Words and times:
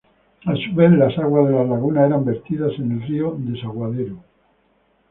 A 0.47 0.55
su 0.55 0.73
vez, 0.73 0.91
las 0.93 1.15
aguas 1.19 1.47
de 1.47 1.53
las 1.55 1.69
lagunas 1.69 2.07
eran 2.07 2.25
vertidas 2.25 2.71
en 2.79 2.93
el 2.93 3.01
río 3.03 3.35
Desaguadero. 3.37 4.23